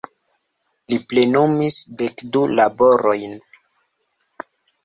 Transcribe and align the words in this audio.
Li 0.93 0.97
plenumis 1.11 1.77
dekdu 2.01 2.43
laborojn. 2.61 3.39